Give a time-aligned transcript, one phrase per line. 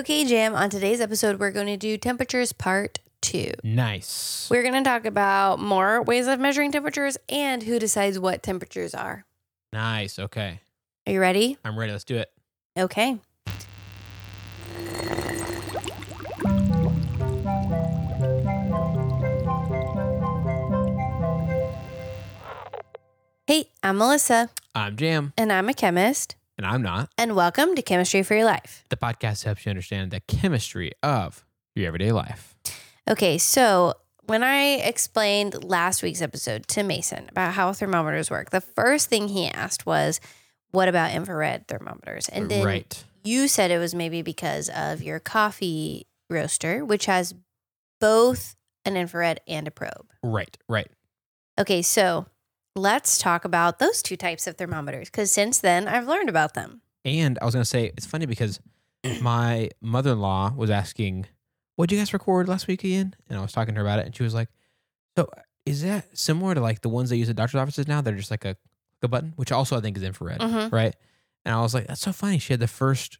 [0.00, 3.52] Okay, Jam, on today's episode, we're going to do temperatures part two.
[3.62, 4.48] Nice.
[4.50, 8.94] We're going to talk about more ways of measuring temperatures and who decides what temperatures
[8.94, 9.26] are.
[9.74, 10.18] Nice.
[10.18, 10.60] Okay.
[11.06, 11.58] Are you ready?
[11.66, 11.92] I'm ready.
[11.92, 12.32] Let's do it.
[12.78, 13.18] Okay.
[23.46, 27.08] Hey, I'm Melissa, I'm Jam, and I'm a chemist, and I'm not.
[27.16, 28.84] and welcome to Chemistry for Your Life.
[28.90, 31.42] The podcast helps you understand the chemistry of
[31.74, 32.54] your everyday life.
[33.08, 33.94] Okay, so
[34.26, 39.28] when I explained last week's episode to Mason about how thermometers work, the first thing
[39.28, 40.20] he asked was,
[40.70, 42.28] What about infrared thermometers?
[42.28, 43.04] And then right.
[43.24, 47.34] you said it was maybe because of your coffee roaster, which has
[48.02, 48.54] both
[48.84, 50.10] an infrared and a probe.
[50.22, 50.58] Right.
[50.68, 50.90] Right.
[51.58, 52.26] Okay, so
[52.76, 56.82] let's talk about those two types of thermometers because since then I've learned about them.
[57.04, 58.60] And I was going to say, it's funny because
[59.20, 61.26] my mother in law was asking,
[61.76, 63.14] What did you guys record last week again?
[63.28, 64.48] And I was talking to her about it, and she was like,
[65.16, 65.28] So
[65.66, 68.00] is that similar to like the ones they use at doctor's offices now?
[68.00, 68.56] They're just like a,
[69.02, 70.70] a button, which also I think is infrared, Mhm.
[70.72, 70.94] right?
[71.44, 72.38] And I was like, That's so funny.
[72.38, 73.18] She had the first,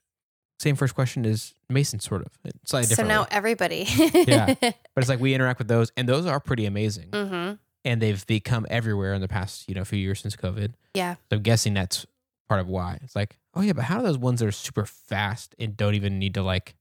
[0.58, 2.28] same first question as Mason, sort of.
[2.44, 3.08] It's slightly So different.
[3.08, 3.86] now everybody.
[3.88, 4.54] Yeah.
[4.94, 7.08] But it's like we interact with those, and those are pretty amazing.
[7.14, 7.52] hmm
[7.84, 10.74] And they've become everywhere in the past, you know, few years since COVID.
[10.94, 11.14] Yeah.
[11.30, 12.04] So I'm guessing that's
[12.48, 12.98] part of why.
[13.02, 15.94] It's like, oh yeah, but how do those ones that are super fast and don't
[15.94, 16.74] even need to like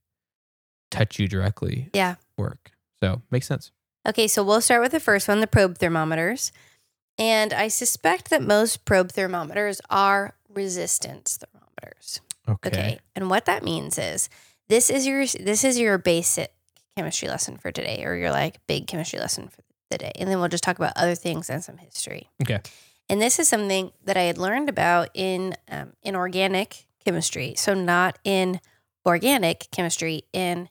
[0.90, 2.16] touch you directly Yeah.
[2.36, 2.72] work?
[3.00, 3.70] So makes sense.
[4.06, 6.52] Okay, so we'll start with the first one the probe thermometers.
[7.18, 12.20] And I suspect that most probe thermometers are resistance thermometers.
[12.48, 12.68] Okay.
[12.68, 12.98] Okay.
[13.14, 14.28] And what that means is
[14.68, 16.52] this is your this is your basic
[16.96, 20.12] chemistry lesson for today or your like big chemistry lesson for the day.
[20.18, 22.30] And then we'll just talk about other things and some history.
[22.42, 22.60] Okay.
[23.08, 27.54] And this is something that I had learned about in um, in organic chemistry.
[27.56, 28.60] So not in
[29.04, 30.68] organic chemistry, in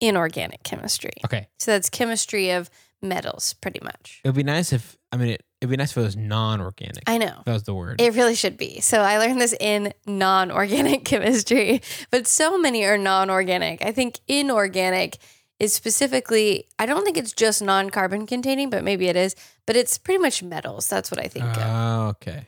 [0.00, 1.12] inorganic chemistry.
[1.24, 1.48] Okay.
[1.58, 2.70] So that's chemistry of
[3.02, 4.20] metals, pretty much.
[4.24, 5.42] It would be nice if I mean it.
[5.60, 7.04] It'd be nice if it was non-organic.
[7.06, 7.40] I know.
[7.46, 7.98] that was the word.
[7.98, 8.80] It really should be.
[8.80, 13.84] So I learned this in non organic chemistry, but so many are non organic.
[13.84, 15.18] I think inorganic
[15.64, 19.34] is specifically, I don't think it's just non carbon containing, but maybe it is,
[19.66, 20.86] but it's pretty much metals.
[20.86, 21.58] That's what I think of.
[21.58, 22.46] Oh, okay.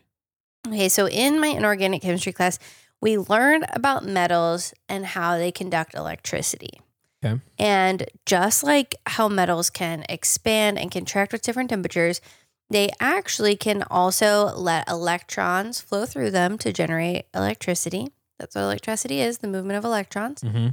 [0.68, 2.58] Okay, so in my inorganic chemistry class,
[3.00, 6.80] we learned about metals and how they conduct electricity.
[7.24, 7.40] Okay.
[7.58, 12.20] And just like how metals can expand and contract with different temperatures,
[12.68, 18.08] they actually can also let electrons flow through them to generate electricity.
[18.38, 20.42] That's what electricity is the movement of electrons.
[20.42, 20.68] Mm-hmm.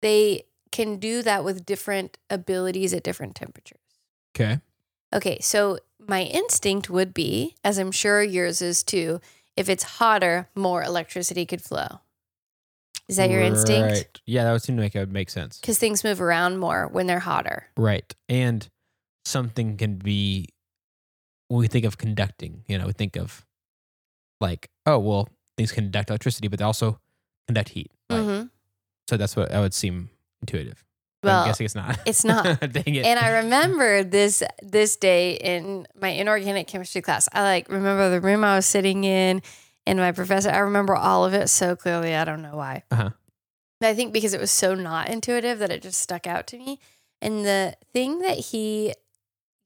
[0.00, 3.80] They can do that with different abilities at different temperatures.
[4.36, 4.60] Okay.
[5.14, 9.20] Okay, so my instinct would be, as I'm sure yours is too,
[9.56, 12.00] if it's hotter, more electricity could flow.
[13.08, 13.92] Is that your instinct?
[13.92, 14.20] Right.
[14.26, 15.58] Yeah, that would seem to make it make sense.
[15.58, 17.66] Because things move around more when they're hotter.
[17.76, 18.14] Right.
[18.28, 18.68] And
[19.24, 20.48] something can be
[21.48, 23.46] when we think of conducting, you know, we think of
[24.40, 27.00] like, oh, well, things conduct electricity, but they also
[27.46, 27.90] conduct heat.
[28.10, 28.22] Right?
[28.22, 28.42] hmm
[29.08, 30.10] So that's what I would seem
[30.42, 30.84] intuitive.
[31.22, 31.98] Well, I'm guessing it's not.
[32.06, 32.44] it's not.
[32.72, 33.04] Dang it.
[33.04, 37.28] And I remember this this day in my inorganic chemistry class.
[37.32, 39.42] I like remember the room I was sitting in
[39.86, 40.50] and my professor.
[40.50, 42.14] I remember all of it so clearly.
[42.14, 42.84] I don't know why.
[42.90, 43.10] Uh-huh.
[43.82, 46.78] I think because it was so not intuitive that it just stuck out to me.
[47.20, 48.94] And the thing that he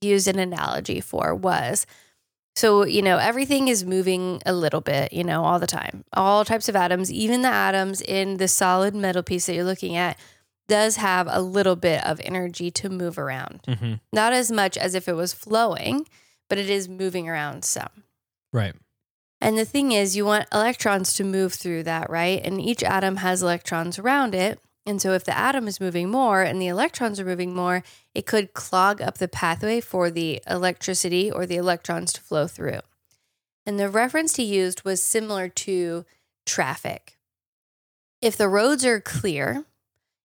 [0.01, 1.87] used an analogy for was
[2.55, 6.05] so, you know, everything is moving a little bit, you know, all the time.
[6.13, 9.97] All types of atoms, even the atoms in the solid metal piece that you're looking
[9.97, 10.19] at,
[10.69, 13.61] does have a little bit of energy to move around.
[13.67, 16.07] hmm Not as much as if it was flowing,
[16.49, 18.05] but it is moving around some.
[18.53, 18.75] Right.
[19.41, 22.41] And the thing is, you want electrons to move through that, right?
[22.45, 24.61] And each atom has electrons around it.
[24.87, 27.83] And so if the atom is moving more and the electrons are moving more,
[28.15, 32.81] it could clog up the pathway for the electricity or the electrons to flow through.
[33.65, 36.05] And the reference he used was similar to
[36.47, 37.17] traffic.
[38.21, 39.65] If the roads are clear,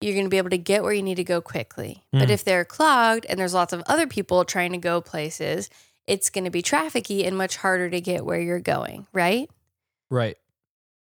[0.01, 2.03] you're going to be able to get where you need to go quickly.
[2.11, 2.31] But Mm.
[2.31, 5.69] if they're clogged and there's lots of other people trying to go places,
[6.07, 9.49] it's going to be trafficy and much harder to get where you're going, right?
[10.09, 10.37] Right.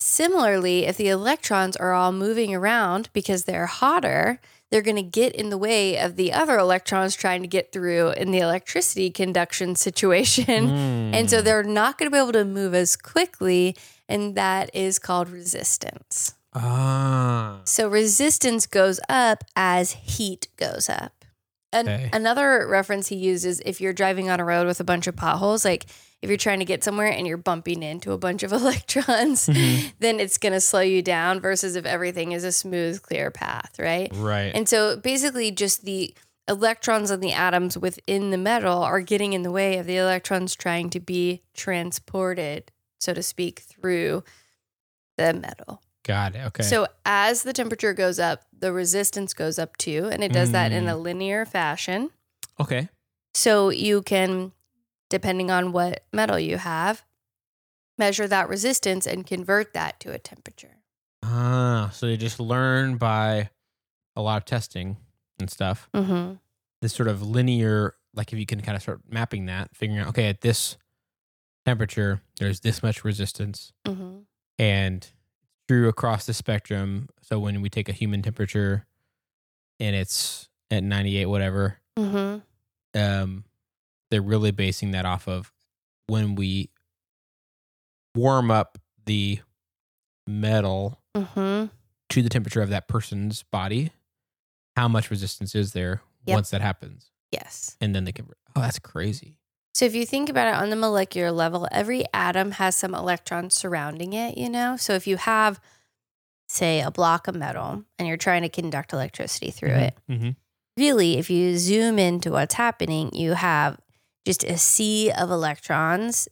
[0.01, 5.35] Similarly, if the electrons are all moving around because they're hotter, they're going to get
[5.35, 9.77] in the way of the other electrons trying to get through in the electricity conduction
[9.87, 10.69] situation.
[11.15, 11.45] And so Mm.
[11.45, 13.77] they're not going to be able to move as quickly.
[14.09, 16.35] And that is called resistance.
[16.55, 17.61] Ah.
[17.65, 21.13] So resistance goes up as heat goes up.
[21.73, 22.11] An- Okay.
[22.13, 25.65] Another reference he uses if you're driving on a road with a bunch of potholes,
[25.65, 25.87] like
[26.23, 29.93] if you're trying to get somewhere and you're bumping into a bunch of electrons, Mhm.
[29.99, 33.75] then it's going to slow you down versus if everything is a smooth, clear path,
[33.79, 34.11] right?
[34.15, 34.53] Right.
[34.55, 36.15] And so basically, just the
[36.47, 40.55] electrons and the atoms within the metal are getting in the way of the electrons
[40.55, 42.71] trying to be transported,
[43.01, 44.23] so to speak, through
[45.19, 45.81] the metal.
[46.05, 46.45] Got it.
[46.47, 46.63] Okay.
[46.63, 50.71] So as the temperature goes up, the resistance goes up too, and it does that
[50.73, 50.93] in Mm.
[50.93, 52.11] a linear fashion.
[52.61, 52.89] okay.
[53.37, 54.53] So you can,
[55.11, 57.05] depending on what metal you have,
[57.99, 60.77] measure that resistance and convert that to a temperature.
[61.23, 63.51] Ah, so they just learn by
[64.15, 64.99] a lot of testing
[65.41, 65.89] and stuff.
[65.95, 66.35] Mm-hmm.
[66.83, 70.09] This sort of linear, like if you can kind of start mapping that, figuring out,
[70.09, 70.77] okay, at this
[71.65, 74.19] temperature, there's this much resistance, Mm-hmm.
[74.59, 75.11] and
[75.75, 77.09] true across the spectrum.
[77.23, 78.87] So when we take a human temperature
[79.81, 83.01] and it's at 98, whatever, Mm-hmm.
[83.01, 83.45] um,
[84.11, 85.53] they're really basing that off of
[86.09, 86.71] when we
[88.15, 89.41] warm up the
[90.27, 91.67] metal Mm-hmm.
[92.09, 93.93] to the temperature of that person's body,
[94.75, 96.35] how much resistance is there Yep.
[96.35, 97.11] once that happens?
[97.31, 97.77] Yes.
[97.81, 98.27] And then they can,
[98.57, 99.39] oh, that's crazy.
[99.75, 103.55] So if you think about it on the molecular level, every atom has some electrons
[103.57, 104.77] surrounding it, you know?
[104.77, 105.61] So if you have,
[106.49, 110.31] say, a block of metal and you're trying to conduct electricity through it, Mm-hmm.
[110.77, 113.81] really, if you zoom into what's happening, you have
[114.25, 116.29] just a sea of electrons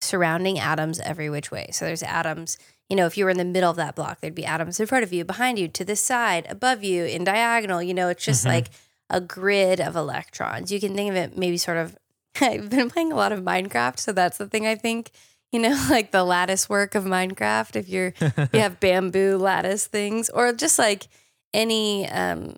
[0.00, 1.68] surrounding atoms every which way.
[1.72, 2.58] So there's atoms,
[2.88, 4.86] you know, if you were in the middle of that block, there'd be atoms in
[4.86, 7.80] front of you, behind you, to the side, above you, in diagonal.
[7.82, 8.48] You know, it's just Mhm.
[8.48, 8.70] like
[9.08, 10.72] a grid of electrons.
[10.72, 11.96] You can think of it maybe sort of,
[12.40, 13.98] I've been playing a lot of Minecraft.
[13.98, 15.10] So that's the thing I think,
[15.52, 17.76] you know, like the lattice work of Minecraft.
[17.76, 18.12] If you're,
[18.52, 21.08] you have bamboo lattice things or just like
[21.52, 22.56] any um,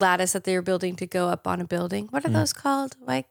[0.00, 2.06] lattice that they're building to go up on a building.
[2.10, 2.34] What are Hmm.
[2.34, 2.96] those called?
[3.06, 3.26] Like,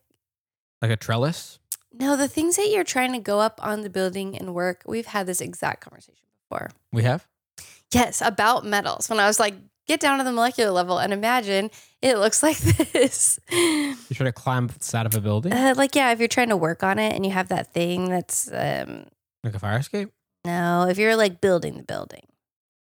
[0.82, 1.60] like a trellis.
[1.92, 4.84] no, the things that you're trying to go up on the building and work.
[4.86, 6.70] We've had this exact conversation before.
[6.94, 7.28] We have.
[7.92, 9.10] Yes, about metals.
[9.10, 9.56] When I was like,
[9.90, 11.70] get down to the molecular level and imagine
[12.02, 13.40] it looks like this.
[13.52, 16.58] You try to climb side of a building, Uh, like, yeah, if you're trying to
[16.58, 19.06] work on it and you have that thing that's, um,
[19.44, 20.10] like a fire escape.
[20.46, 22.22] no, if you're like building the building.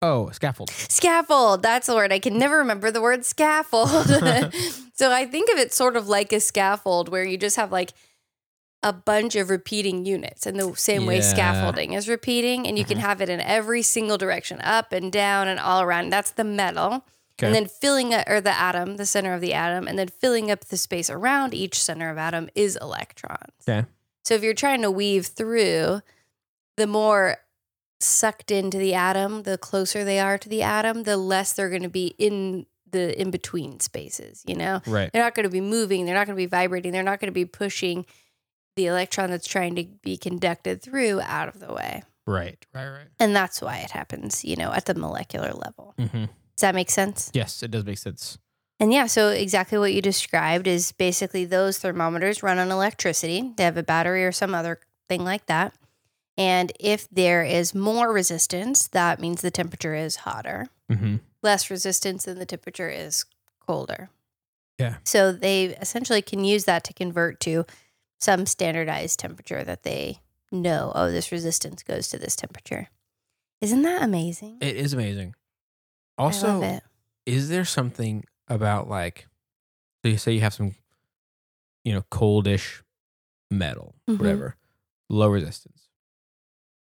[0.01, 0.71] Oh, scaffold.
[0.71, 1.63] Scaffold.
[1.63, 2.13] That's the word.
[2.13, 3.89] I can never remember the word scaffold.
[4.95, 7.93] so I think of it sort of like a scaffold where you just have like
[8.83, 11.23] a bunch of repeating units in the same way Yeah.
[11.23, 12.67] scaffolding is repeating.
[12.67, 13.03] And you can Mhm.
[13.03, 16.11] have it in every single direction, up and down and all around.
[16.11, 17.05] That's the metal.
[17.39, 17.47] Okay.
[17.47, 20.51] And then filling it, or the atom, the center of the atom, and then filling
[20.51, 23.53] up the space around each center of atom is electrons.
[23.69, 23.87] Okay.
[24.25, 26.01] So if you're trying to weave through,
[26.77, 27.39] the more
[28.01, 31.83] sucked into the atom, the closer they are to the atom, the less they're going
[31.83, 34.81] to be in the in between spaces, you know?
[34.87, 35.13] Right.
[35.13, 37.29] They're not going to be moving, they're not going to be vibrating, they're not going
[37.29, 38.07] to be pushing
[38.79, 42.05] the electron that's trying to be conducted through out of the way.
[42.27, 42.65] Right.
[42.73, 42.89] Right.
[42.89, 43.09] Right.
[43.19, 45.95] And that's why it happens, you know, at the molecular level.
[45.99, 46.27] Mm-hmm.
[46.27, 47.31] Does that make sense?
[47.35, 48.39] Yes, it does make sense.
[48.79, 53.53] And yeah, so exactly what you described is basically those thermometers run on electricity.
[53.57, 54.79] They have a battery or some other
[55.09, 55.75] thing like that.
[56.37, 60.69] And if there is more resistance, that means the temperature is hotter.
[60.89, 61.17] Mm-hmm.
[61.43, 63.25] Less resistance, then the temperature is
[63.67, 64.11] colder.
[64.79, 64.99] Yeah.
[65.03, 67.67] So they essentially can use that to convert to
[68.19, 70.21] some standardized temperature that they
[70.51, 72.89] know, oh, this resistance goes to this temperature.
[73.61, 74.59] Isn't that amazing?
[74.61, 75.35] It is amazing.
[76.17, 76.81] Also,
[77.27, 79.27] is there something about like,
[80.03, 80.75] so you say you have some,
[81.85, 82.83] you know, coldish
[83.51, 84.19] metal, Mhm.
[84.19, 84.57] whatever,
[85.09, 85.89] low resistance.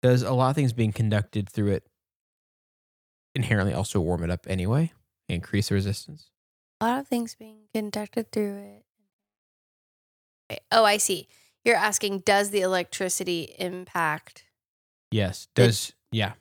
[0.01, 1.87] Does a lot of things being conducted through it
[3.35, 4.93] inherently also warm it up anyway,
[5.27, 6.31] increase the resistance?
[6.81, 8.85] A lot of things being conducted through it.
[10.71, 11.27] Oh, I see.
[11.65, 14.45] You're asking, does the electricity impact
[15.11, 15.47] Yes.
[15.55, 16.33] Does yeah.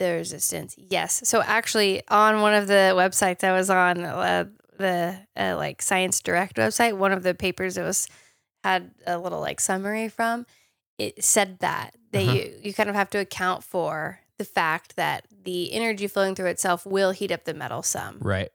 [0.00, 0.74] the resistance?
[0.76, 1.20] Yes.
[1.24, 4.46] So actually, on one of the websites I was on, uh,
[4.78, 8.08] the uh, like Science Direct website, one of the papers it was
[8.64, 10.44] had a little like summary from.
[10.98, 12.32] It said that that Uh-huh.
[12.32, 16.46] you you kind of have to account for the fact that the energy flowing through
[16.48, 18.18] itself will heat up the metal some.
[18.20, 18.50] Right.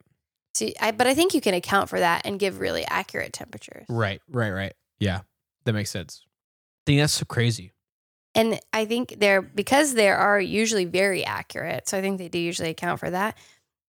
[0.54, 3.86] So I, but I think you can account for that and give really accurate temperatures.
[3.88, 4.20] Right.
[4.28, 4.50] Right.
[4.50, 4.74] Right.
[5.02, 5.22] Yeah.
[5.64, 6.24] That makes sense.
[6.26, 7.72] I think that's so crazy.
[8.34, 11.88] And I think they're because they are usually very accurate.
[11.88, 13.36] So I think they do usually account for that.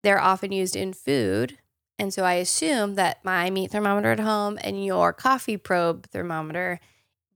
[0.02, 1.58] They're often used in food.
[1.99, 6.80] And so I assume that my meat thermometer at home and your coffee probe thermometer,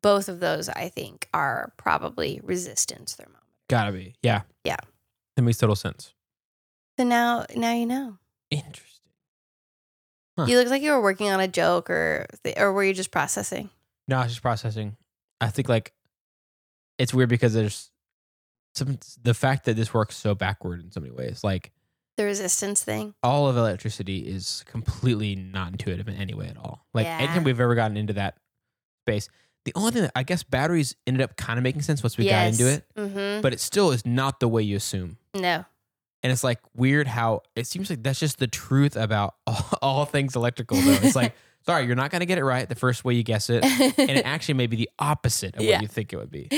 [0.03, 3.43] both of those I think are probably resistance thermometers.
[3.69, 4.15] Gotta be.
[4.23, 4.43] Yeah.
[4.65, 4.79] Yeah.
[5.37, 6.15] That makes total sense.
[6.99, 8.19] So now now you know.
[8.51, 8.98] Interesting.
[10.38, 10.45] Huh.
[10.47, 12.26] You look like you were working on a joke or
[12.57, 13.71] or were you just processing?
[14.07, 14.97] No, I was just processing.
[15.40, 15.92] I think like
[16.99, 17.90] it's weird because there's
[18.75, 21.42] some the fact that this works so backward in so many ways.
[21.45, 21.73] Like
[22.16, 23.14] The resistance thing.
[23.23, 26.87] all of electricity is completely not intuitive in any way at all.
[26.95, 27.18] Like Yeah.
[27.18, 28.37] anytime we've ever gotten into that
[29.07, 29.28] space,
[29.64, 32.28] the only thing that I guess batteries ended up kind of making sense once we
[32.28, 33.40] got into it, Mm-hmm.
[33.42, 35.18] but it still is not the way you assume.
[35.35, 35.64] No.
[36.23, 40.05] And it's like weird how it seems like that's just the truth about all, all
[40.05, 40.77] things electrical.
[40.81, 41.35] Though it's like,
[41.67, 44.11] sorry, you're not going to get it right the first way you guess it, and
[44.11, 45.77] it actually may be the opposite of Yeah.
[45.77, 46.49] what you think it would be.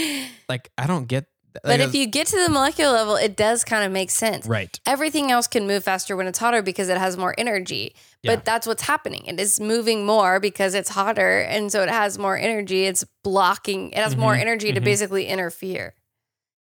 [0.49, 1.27] Like I don't get.
[1.53, 4.47] but like, if you get to the molecular level, it does kind of make sense.
[4.47, 7.95] right, Everything else can move faster when it's hotter because it has more energy.
[8.23, 8.37] Yeah.
[8.37, 9.25] But that's what's happening.
[9.27, 11.41] It is moving more because it's hotter.
[11.41, 12.85] And so it has more energy.
[12.85, 14.85] It's blocking, it has more Mhm, energy to mhm.
[14.85, 15.95] basically interfere.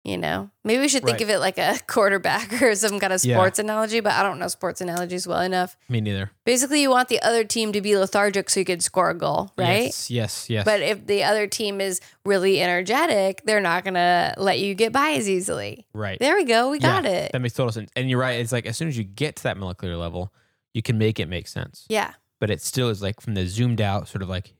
[0.07, 1.23] You know, maybe we should think Right.
[1.23, 3.35] of it like a quarterback or some kind of Yeah.
[3.35, 5.77] sports analogy, but I don't know sports analogies well enough.
[5.89, 6.31] me neither.
[6.45, 9.51] Basically, you want the other team to be lethargic so you can score a goal,
[9.59, 9.87] right?
[9.87, 10.65] Yes, yes, yes.
[10.65, 14.93] But if the other team is really energetic, they're not going to let you get
[14.93, 15.89] by as easily.
[15.93, 16.21] right.
[16.21, 16.71] There we go.
[16.71, 17.33] We Yeah, got it.
[17.33, 17.91] That makes total sense.
[17.97, 18.39] And you're right.
[18.39, 20.33] It's like as soon as you get to that molecular level,
[20.73, 21.85] you can make it make sense.
[21.89, 22.13] Yeah.
[22.39, 24.55] But it still is like from the zoomed out sort of like,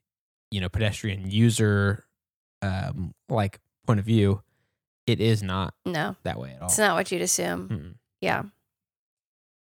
[0.51, 2.05] you know, pedestrian user
[2.63, 4.43] um like point of view,
[5.07, 6.69] it is not No, that way at all.
[6.69, 7.69] it's not what you'd assume.
[7.69, 7.95] Mm-mm.
[8.21, 8.43] Yeah.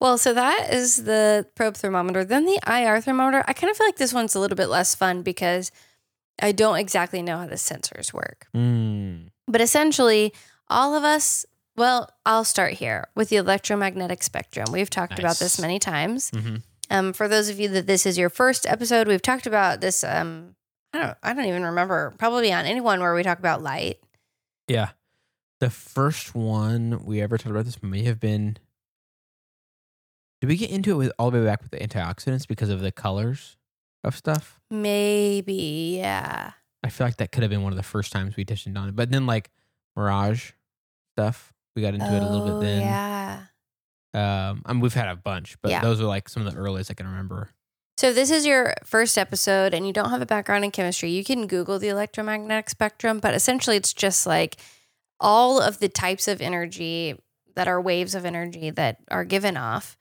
[0.00, 2.24] Well, so that is the probe thermometer.
[2.24, 3.44] Then the IR thermometer.
[3.46, 5.70] I kind of feel like this one's a little bit less fun because
[6.40, 8.46] I don't exactly know how the sensors work.
[8.54, 9.28] Mm.
[9.46, 10.32] But essentially,
[10.68, 11.46] all of us,
[11.76, 14.66] well, I'll start here with the electromagnetic spectrum.
[14.72, 16.30] We've talked about this many times.
[16.30, 16.56] hmm
[16.90, 20.02] Um, for those of you that this is your first episode, we've talked about this.
[20.02, 20.56] Um,
[20.92, 22.12] I don't, I don't even remember.
[22.18, 23.98] Probably on anyone where we talk about light.
[24.68, 24.90] Yeah.
[25.62, 28.56] The first one we ever talked about this may have been.
[30.40, 32.80] Did we get into it with all the way back with the antioxidants because of
[32.80, 33.56] the colors
[34.02, 34.60] of stuff?
[34.72, 36.50] Maybe, yeah.
[36.82, 38.88] I feel like that could have been one of the first times we touched on
[38.88, 38.96] it.
[38.96, 39.50] But then like
[39.94, 40.50] Mirage
[41.14, 42.80] stuff, we got into it a little Oh, bit then.
[42.82, 43.42] Yeah.
[44.14, 45.80] Um, I mean, we've had a bunch, but Yeah.
[45.80, 47.50] those are like some of the earliest I can remember.
[47.98, 51.22] So this is your first episode and you don't have a background in chemistry, you
[51.22, 54.56] can Google the electromagnetic spectrum, but essentially it's just like
[55.22, 57.18] all of the types of energy
[57.54, 59.96] that are waves of energy that are given off.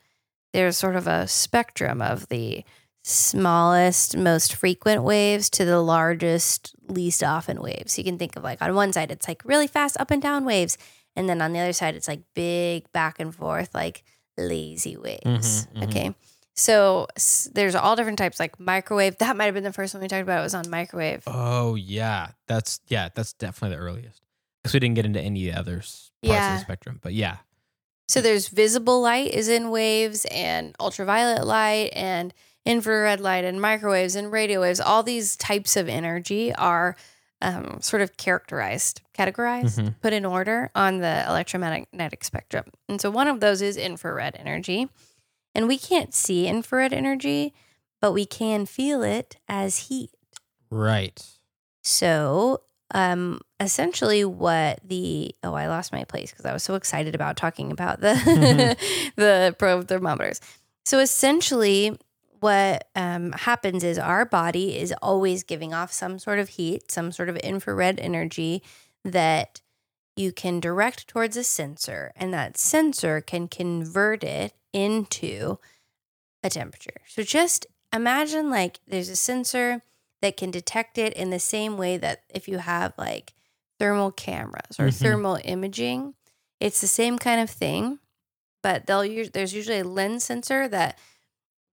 [0.54, 2.66] There's sort of a spectrum of the
[3.04, 7.98] smallest, most frequent waves to the largest, least often waves.
[7.98, 10.44] You can think of like on one side, it's like really fast up and down
[10.46, 10.78] waves.
[11.16, 14.04] And then on the other side, it's like big back and forth, like
[14.38, 15.26] lazy waves.
[15.26, 15.84] Mhm, mhm.
[15.84, 16.16] Okay.
[16.54, 19.18] So s- there's all different types, like microwave.
[19.18, 20.40] That might have been the first one we talked about.
[20.40, 21.24] It was on microwave.
[21.28, 24.22] Oh yeah, that's yeah, that's definitely the earliest.
[24.64, 27.38] Because we didn't get into any others parts of the spectrum, but yeah,
[28.08, 32.34] So there's visible light is in waves and ultraviolet light and
[32.66, 34.80] infrared light and microwaves and radio waves.
[34.80, 36.96] All these types of energy are
[37.44, 39.96] um, sort of characterized, categorized, Mhm.
[40.00, 42.66] put in order on the electromagnetic spectrum.
[42.88, 44.90] And so one of those is infrared energy.
[45.56, 47.56] And we can't see infrared energy,
[48.00, 50.12] but we can feel it as heat.
[50.70, 51.20] right.
[51.84, 52.62] So,
[52.94, 57.38] um, essentially, what the oh, I lost my place because I was so excited about
[57.38, 58.14] talking about the
[59.16, 60.42] the probe thermometers.
[60.86, 61.98] So, essentially,
[62.40, 67.12] what um, happens is our body is always giving off some sort of heat, some
[67.12, 68.62] sort of infrared energy
[69.06, 69.62] that
[70.16, 75.60] you can direct towards a sensor, and that sensor can convert it into
[76.44, 77.02] a temperature.
[77.08, 79.82] So, just imagine like there's a sensor
[80.22, 83.34] that can detect it in the same way that if you have like
[83.80, 84.92] thermal cameras or Mhm.
[84.92, 86.16] thermal imaging,
[86.60, 88.00] it's the same kind of thing,
[88.64, 91.00] but they'll use there's usually a lens sensor that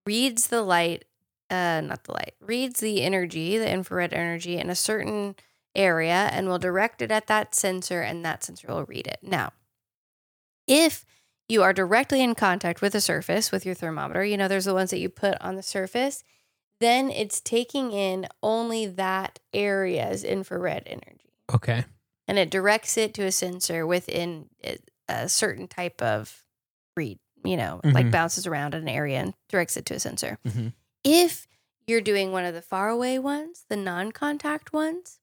[0.06, 1.04] reads the light,
[1.50, 5.36] uh, not the light, reads the energy, the infrared energy in a certain
[5.74, 9.18] area and will direct it at that sensor, and that sensor will read it.
[9.22, 9.52] Now,
[10.66, 11.04] if
[11.48, 14.74] you are directly in contact with a surface with your thermometer, you know, there's the
[14.74, 16.22] ones that you put on the surface,
[16.80, 21.84] then it's taking in only that area's infrared energy Okay.
[22.26, 24.48] and it directs it to a sensor within
[25.08, 26.44] a- certain type of
[26.96, 28.10] read, you know, like Mhm.
[28.12, 30.38] bounces around an area and directs it to a sensor.
[30.46, 30.72] Mhm.
[31.02, 31.46] If
[31.86, 35.18] you're doing one of the far away ones, the non contact ones,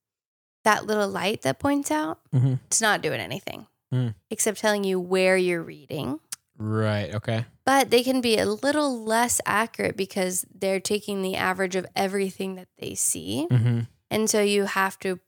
[0.63, 2.59] that little light that points out, Mhm.
[2.65, 4.15] it's not doing anything Mm.
[4.31, 6.19] except telling you where you're reading.
[6.57, 7.13] Right.
[7.13, 7.45] Okay.
[7.65, 12.55] But they can be a little less accurate because they're taking the average of everything
[12.55, 13.47] that they see.
[13.49, 13.81] Mm-hmm.
[14.11, 15.19] And so you have to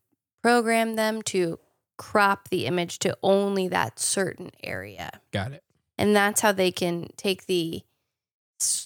[0.43, 1.59] program them to
[1.97, 5.09] crop the image to only that certain area.
[5.31, 5.63] Got it.
[5.97, 7.81] And that's how they can take the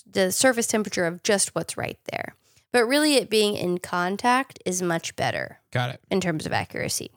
[0.06, 2.36] the surface temperature of just what's right there.
[2.74, 6.02] But really it being in contact is much better Got it.
[6.10, 7.12] in terms of accuracy.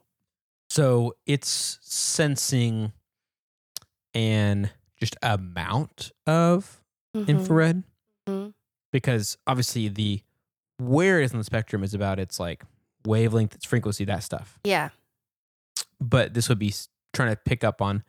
[0.68, 2.92] So it's sensing
[4.14, 4.70] an
[5.04, 6.82] just amount of
[7.16, 7.28] Mhm.
[7.28, 7.82] infrared
[8.28, 8.54] Mhm.
[8.92, 10.22] because obviously the
[10.78, 12.64] where it is on the spectrum is about its like
[13.06, 14.58] wavelength, its frequency, that stuff.
[14.64, 14.88] Yeah.
[16.00, 16.74] But this would be
[17.12, 18.02] trying to pick up on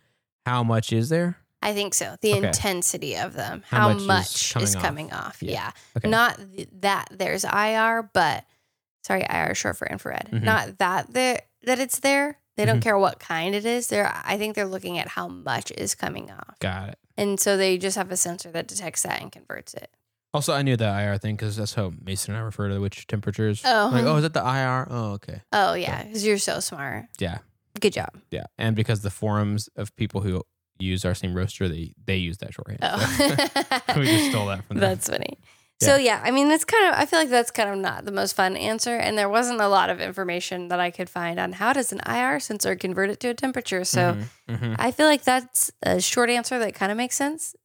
[0.46, 1.38] how much is there.
[1.62, 2.16] I think so.
[2.22, 2.48] The Okay.
[2.48, 4.82] intensity of them, How how, much is coming is off.
[4.82, 5.44] coming off.
[5.44, 5.52] Yeah.
[5.52, 5.72] Yeah.
[5.98, 6.10] Okay.
[6.10, 8.46] Not th- that there's IR, but
[9.04, 10.30] sorry, IR short for infrared.
[10.32, 10.44] Mhm.
[10.44, 12.40] Not that there that it's there.
[12.57, 12.83] They don't Mhm.
[12.83, 13.88] care what kind it is.
[13.88, 16.57] They're I think they're looking at how much is coming off.
[16.59, 17.00] Got it.
[17.17, 19.89] And so they just have a sensor that detects that and converts it.
[20.33, 23.07] Also, I knew the IR thing because that's how Mason and I refer to which
[23.07, 23.62] temperatures.
[23.63, 23.89] Oh.
[23.93, 24.85] Like, oh, is that the IR?
[24.89, 25.41] Oh, okay.
[25.53, 27.05] Oh yeah, because you're so smart.
[27.19, 27.38] Yeah.
[27.79, 28.09] Good job.
[28.31, 28.45] Yeah.
[28.57, 30.43] And because the forums of people who
[30.77, 32.79] use our same roaster, they they use that shorthand.
[32.81, 32.97] Oh.
[33.17, 34.89] So we just stole that from them.
[34.89, 35.38] That's funny.
[35.82, 37.00] So yeah, I mean, that's kind of.
[37.00, 39.67] I feel like that's kind of not the most fun answer, and there wasn't a
[39.67, 43.20] lot of information that I could find on how does an IR sensor convert it
[43.22, 43.84] to a temperature.
[43.84, 44.75] So Mhm, mhm.
[44.79, 47.55] I feel like that's a short answer that kind of makes sense,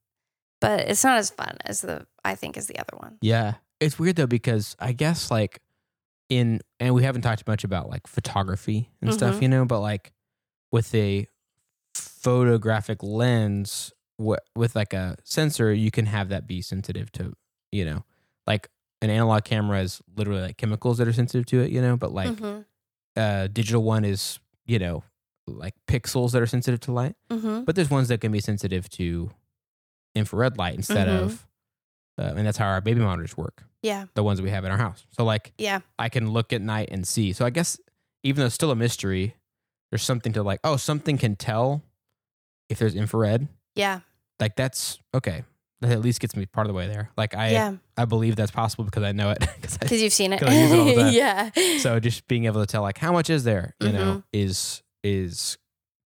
[0.60, 3.18] but it's not as fun as the I think as the other one.
[3.22, 3.54] Yeah.
[3.78, 5.60] It's weird though because I guess like
[6.28, 9.42] in and we haven't talked much about like photography and stuff, Mhm.
[9.42, 10.12] you know, but like
[10.72, 11.26] with a
[11.94, 17.32] photographic lens wh- with like a sensor, you can have that be sensitive to,
[17.72, 18.04] you know,
[18.46, 18.68] like
[19.02, 22.12] an analog camera is literally like chemicals that are sensitive to it, you know, but
[22.12, 22.64] like Mhm.
[23.16, 25.02] a digital one is, you know,
[25.46, 27.16] like pixels that are sensitive to light.
[27.30, 27.64] Mhm.
[27.64, 29.30] But there's ones that can be sensitive to
[30.14, 31.22] infrared light instead Mhm.
[31.22, 31.46] of,
[32.18, 34.06] uh, and that's how our baby monitors work Yeah.
[34.14, 35.06] the ones we have in our house.
[35.10, 35.80] So like Yeah.
[35.98, 37.32] I can look at night and see.
[37.32, 37.78] So I guess
[38.22, 39.34] even though it's still a mystery,
[39.90, 41.82] there's something to like, oh, something can tell
[42.68, 43.48] if there's infrared.
[43.74, 44.00] Yeah.
[44.38, 45.44] Like that's okay.
[45.80, 47.10] That at least gets me part of the way there.
[47.16, 47.76] Like I yeah.
[47.96, 49.38] I believe that's possible because I know it.
[49.62, 50.40] 'Cause Because you've seen it.
[50.40, 51.12] 'Cause I use it all the time.
[51.14, 51.50] yeah.
[51.78, 54.18] so just being able to tell like how much is there, you know, Mm-hmm.
[54.34, 55.56] is is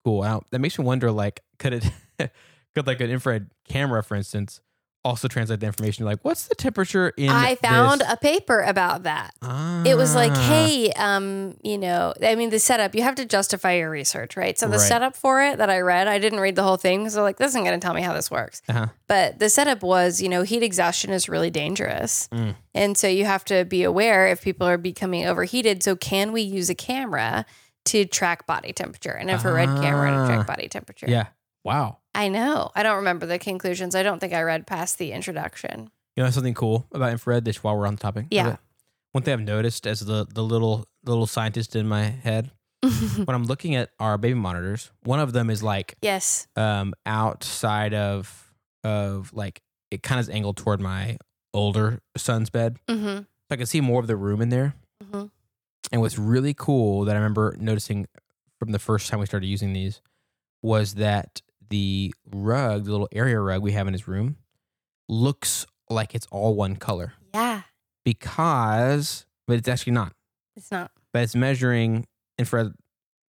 [0.04, 0.22] cool.
[0.22, 1.84] Now, that makes me wonder like could it
[2.74, 4.60] could like an infrared camera, for instance,
[5.04, 8.10] also translate the information like what's the temperature in I found this?
[8.12, 9.34] a paper about that.
[9.86, 10.48] It was like, Ah.
[10.48, 14.58] hey, um, you know, I mean, the setup, you have to justify your research, right?
[14.58, 14.88] So the Right.
[14.88, 17.36] setup for it that I read, I didn't read the whole thing because I'm like,
[17.36, 18.62] this isn't going to tell me how this works.
[18.68, 18.86] Uh-huh.
[19.06, 22.28] But the setup was, you know, heat exhaustion is really dangerous.
[22.32, 22.54] Mm.
[22.74, 25.82] And so you have to be aware if people are becoming overheated.
[25.82, 27.44] So can we use a camera
[27.86, 30.26] to track body temperature, an infrared camera to Ah.
[30.26, 31.06] track body temperature?
[31.08, 31.26] Yeah.
[31.64, 31.98] Wow.
[32.14, 32.70] I know.
[32.74, 33.94] I don't remember the conclusions.
[33.94, 35.90] I don't think I read past the introduction.
[36.16, 37.44] You know something cool about infrared?
[37.44, 38.26] Just while we're on the topic.
[38.30, 38.56] Yeah.
[39.12, 42.50] One thing I've noticed as the the little little scientist in my head
[42.82, 46.46] when I'm looking at our baby monitors, one of them is like yes.
[46.56, 48.52] um outside of
[48.84, 51.16] of like it kind of is angled toward my
[51.52, 54.74] older son's bed, hmm so I can see more of the room in there.
[55.02, 55.30] Mhm.
[55.92, 58.06] And what's really cool that I remember noticing
[58.58, 60.00] from the first time we started using these
[60.62, 61.42] was that
[61.74, 64.36] the rug, the little area rug we have in his room,
[65.08, 67.62] looks like it's all one color Yeah.
[68.04, 70.12] because, but it's actually not.
[70.56, 70.92] It's not.
[71.12, 72.06] But it's measuring
[72.38, 72.72] infrared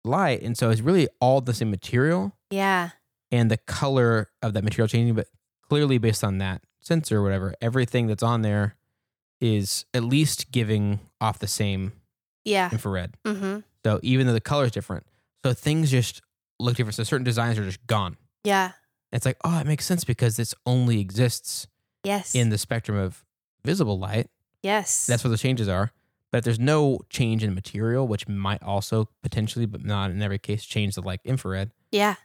[0.04, 2.90] light, and so it's really all the same material Yeah.
[3.32, 5.16] and the color of that material changing.
[5.16, 5.28] But
[5.70, 8.76] clearly, based on that sensor or whatever, everything that's on there
[9.40, 11.94] is at least giving off the same
[12.44, 12.70] Yeah.
[12.72, 13.16] infrared.
[13.26, 15.06] hmm So even though the color is different,
[15.46, 16.22] so things just
[16.60, 16.96] look different.
[16.96, 18.18] So certain designs are just gone.
[18.44, 18.72] Yeah.
[19.12, 21.68] It's like, oh, it makes sense because this only exists
[22.04, 22.36] Yes.
[22.36, 23.24] in the spectrum of
[23.64, 24.30] visible light.
[24.62, 25.06] yes.
[25.08, 25.92] That's where the changes are.
[26.32, 30.40] But if there's no change in material, which might also potentially, but not in every
[30.40, 32.16] case, change the like infrared, yeah.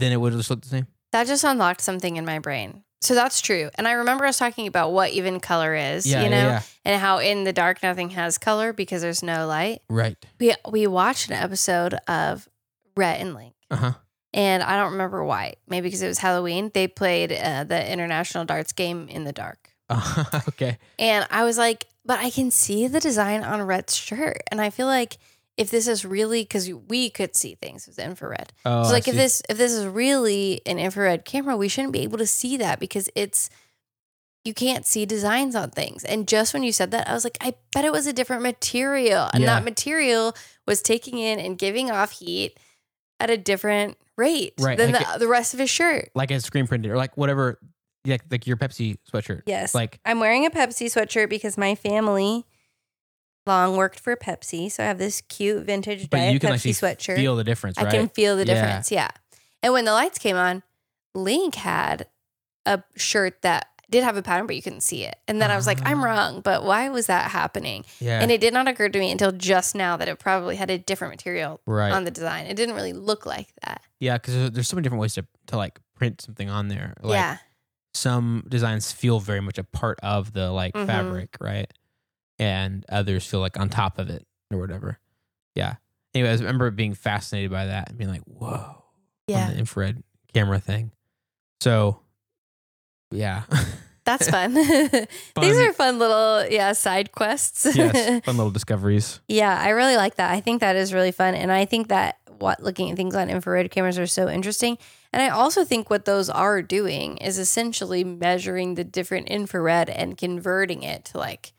[0.00, 0.88] then it would just look the same.
[1.12, 2.82] That just unlocked something in my brain.
[3.00, 3.70] So that's true.
[3.76, 7.44] And I remember us talking about what even color is, you know, and how in
[7.44, 9.80] the dark nothing has color because there's no light.
[9.88, 10.16] Right.
[10.40, 12.48] We we watched an episode of
[12.96, 13.54] Rhett and Link.
[13.70, 13.92] Uh huh.
[14.34, 15.54] And I don't remember why.
[15.68, 16.70] Maybe because it was Halloween.
[16.72, 19.70] They played uh, the international darts game in the dark.
[19.90, 20.78] Uh, okay.
[20.98, 24.38] And I was like, but I can see the design on Rhett's shirt.
[24.50, 25.18] And I feel like
[25.58, 28.52] if this is really because we could see things with infrared.
[28.64, 32.00] Oh, so like if this if this is really an infrared camera, we shouldn't be
[32.00, 33.50] able to see that because it's
[34.44, 36.04] you can't see designs on things.
[36.04, 38.42] And just when you said that, I was like, I bet it was a different
[38.42, 39.28] material.
[39.32, 39.54] And Yeah.
[39.54, 40.34] that material
[40.66, 42.58] was taking in and giving off heat
[43.22, 46.10] at a different rate Right, than like the, the rest of his shirt.
[46.14, 47.58] like a screen printed or like whatever,
[48.06, 49.42] like like your Pepsi sweatshirt.
[49.46, 49.74] Yes.
[49.74, 52.44] Like I'm wearing a Pepsi sweatshirt because my family
[53.46, 54.70] long worked for Pepsi.
[54.70, 57.16] So I have this cute vintage but Diet you can Pepsi actually sweatshirt.
[57.16, 57.92] feel the difference, I right?
[57.92, 58.54] can feel the Yeah.
[58.54, 58.92] difference.
[58.92, 59.08] Yeah.
[59.62, 60.62] And when the lights came on,
[61.14, 62.06] Link had
[62.66, 65.14] a shirt that did have a pattern, but you couldn't see it.
[65.28, 66.04] And then I was like, I'm Ah.
[66.06, 67.84] wrong, but why was that happening?
[68.00, 68.20] Yeah.
[68.20, 70.78] And it did not occur to me until just now that it probably had a
[70.78, 71.92] different material right.
[71.92, 72.46] on the design.
[72.46, 73.82] It didn't really look like that.
[74.00, 76.94] yeah, because there's so many different ways to to like print something on there.
[77.02, 77.36] Like, yeah.
[77.94, 80.86] some designs feel very much a part of the like Mhm.
[80.86, 81.70] fabric, right?
[82.38, 84.98] And others feel like on top of it or whatever.
[85.54, 85.74] Yeah.
[86.14, 88.82] Anyways, I remember being fascinated by that and being like, whoa,
[89.28, 89.44] Yeah.
[89.46, 90.02] on the infrared
[90.34, 90.90] camera thing.
[91.60, 92.00] So,
[93.12, 93.42] yeah.
[94.04, 94.54] That's fun.
[94.54, 97.66] These are fun little, yeah, side quests.
[97.76, 99.20] yes, fun little discoveries.
[99.28, 100.30] Yeah, I really like that.
[100.32, 101.34] I think that is really fun.
[101.34, 104.76] And I think that what looking at things on infrared cameras are so interesting.
[105.12, 110.18] And I also think what those are doing is essentially measuring the different infrared and
[110.18, 111.52] converting it to like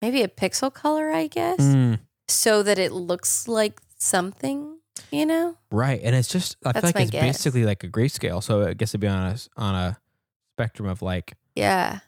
[0.00, 4.78] maybe a pixel color, I guess, Mm, so that it looks like something,
[5.10, 5.56] you know?
[5.70, 6.00] right.
[6.02, 7.22] And it's just, I feel like it's guess.
[7.22, 8.42] basically like a grayscale.
[8.42, 9.98] So I guess it'd be on a, on a
[10.62, 12.00] spectrum of like Yeah.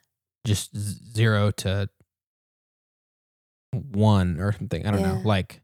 [0.47, 1.89] just zero to
[3.73, 4.87] one or something.
[4.87, 5.21] I don't know.
[5.25, 5.61] Like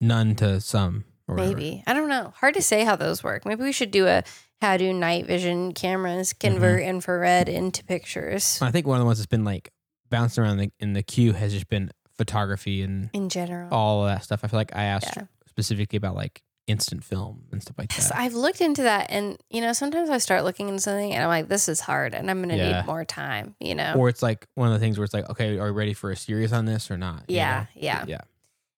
[0.00, 1.04] none to some.
[1.28, 1.82] Maybe.
[1.86, 2.32] I don't know.
[2.36, 3.46] Hard to say how those work.
[3.46, 4.22] Maybe we should do a
[4.60, 6.88] how do night vision cameras convert Mm-hmm.
[6.90, 9.72] infrared into pictures I think one of the ones that's been like
[10.10, 13.72] bouncing around the, in the queue has just been photography and in general.
[13.72, 14.40] all of that stuff.
[14.44, 15.24] I feel like I asked Yeah.
[15.48, 18.12] specifically about like instant film and stuff like that.
[18.14, 21.28] I've looked into that, and you know, sometimes I start looking into something, and I'm
[21.28, 22.80] like, "This is hard, and I'm going to Yeah.
[22.80, 23.94] need more time." You know?
[23.96, 26.10] or it's like one of the things where it's like, okay, are we ready for
[26.10, 27.24] a series on this or not?
[27.28, 27.66] You yeah, know?
[27.74, 28.04] yeah.
[28.06, 28.20] Yeah.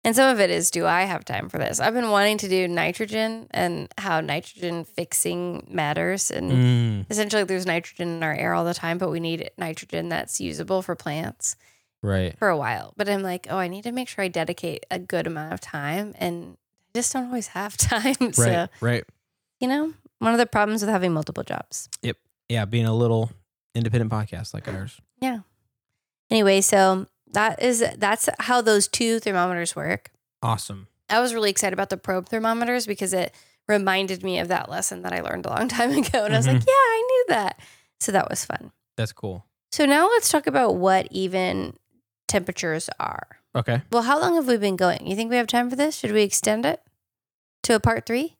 [0.06, 1.80] And some of it is, do I have time for this?
[1.80, 7.64] I've been wanting to do nitrogen and how nitrogen fixing matters, and Mm, essentially, there's
[7.66, 11.56] nitrogen in our air all the time, but we need nitrogen that's usable for plants
[12.02, 12.36] right.
[12.38, 12.92] for a while.
[12.98, 15.60] But I'm like, oh, I need to make sure I dedicate a good amount of
[15.62, 16.58] time, and
[16.94, 18.32] I just don't always have time.
[18.32, 18.68] so Right.
[18.80, 19.04] Right.
[19.60, 21.88] you know, one of the problems with having multiple jobs.
[22.02, 22.16] Yep.
[22.48, 22.64] Yeah.
[22.64, 23.30] Being a little
[23.74, 25.00] independent podcast like ours.
[25.20, 25.40] Yeah.
[26.30, 30.10] Anyway, so that is that's how those two thermometers work.
[30.42, 30.86] Awesome.
[31.10, 33.34] I was really excited about the probe thermometers because it
[33.68, 36.24] reminded me of that lesson that I learned a long time ago.
[36.24, 36.66] And I was like, Mhm.
[36.66, 37.60] yeah, I knew that.
[38.00, 38.70] So that was fun.
[38.96, 39.44] That's cool.
[39.72, 41.76] So now let's talk about what even
[42.28, 43.38] temperatures are.
[43.56, 43.82] Okay.
[43.90, 45.06] Well, how long have we been going?
[45.06, 45.96] You think we have time for this?
[45.96, 46.82] Should we extend it
[47.62, 48.36] to a part three?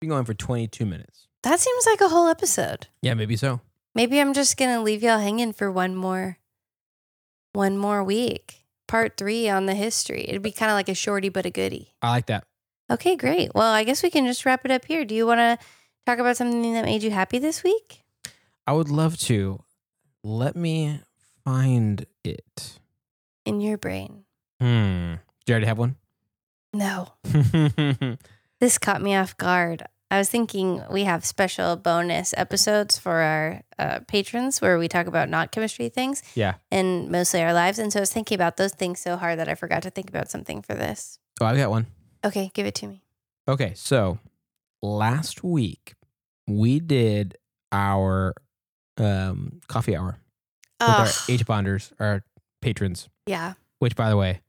[0.02, 1.26] Been going for 22 minutes.
[1.42, 2.88] That seems like a whole episode.
[3.02, 3.60] Yeah, maybe so.
[3.94, 6.38] Maybe I'm just gonna leave y'all hanging for one more
[7.52, 8.64] one more week.
[8.86, 10.26] Part three on the history.
[10.28, 11.94] It'd be kind of like a shorty but a goodie.
[12.02, 12.44] I like that.
[12.90, 13.52] Okay, great.
[13.54, 15.04] Well, I guess we can just wrap it up here.
[15.04, 15.58] Do you want to
[16.04, 18.04] talk about something that made you happy this week?
[18.66, 19.62] I would love to.
[20.22, 21.00] Let me
[21.44, 22.78] find it.
[23.46, 24.24] In your brain.
[24.60, 25.14] Hmm.
[25.44, 25.96] Do you already have one?
[26.74, 27.12] No.
[28.58, 29.86] This caught me off guard.
[30.10, 35.06] I was thinking we have special bonus episodes for our uh, patrons where we talk
[35.06, 36.54] about not chemistry things yeah.
[36.70, 37.78] and mostly our lives.
[37.78, 40.08] And so I was thinking about those things so hard that I forgot to think
[40.08, 41.18] about something for this.
[41.40, 41.86] Oh, I've got one.
[42.24, 43.02] Okay, give it to me.
[43.48, 44.18] Okay, so
[44.80, 45.94] last week
[46.46, 47.36] we did
[47.72, 48.32] our
[48.96, 50.18] um, coffee hour
[50.80, 52.24] with our Ugh, H bonders, our
[52.60, 53.54] patrons, yeah.
[53.78, 54.40] which by the way